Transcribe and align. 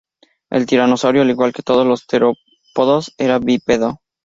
El 0.49 0.65
tiranosaurio, 0.65 1.21
al 1.21 1.29
igual 1.29 1.53
que 1.53 1.61
todos 1.61 1.85
los 1.85 2.07
terópodos, 2.07 3.13
era 3.19 3.37
bípedo. 3.37 4.01